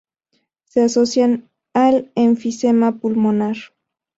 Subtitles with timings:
[0.65, 3.55] Se asocian al enfisema pulmonar.